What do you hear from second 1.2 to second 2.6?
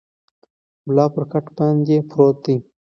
کټ باندې پروت دی.